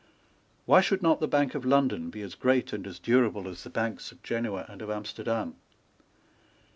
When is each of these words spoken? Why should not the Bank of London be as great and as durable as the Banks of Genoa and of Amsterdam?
Why 0.65 0.81
should 0.81 1.03
not 1.03 1.19
the 1.19 1.27
Bank 1.27 1.53
of 1.53 1.63
London 1.63 2.09
be 2.09 2.23
as 2.23 2.33
great 2.33 2.73
and 2.73 2.87
as 2.87 2.97
durable 2.97 3.47
as 3.47 3.63
the 3.63 3.69
Banks 3.69 4.11
of 4.11 4.23
Genoa 4.23 4.65
and 4.67 4.81
of 4.81 4.89
Amsterdam? 4.89 5.57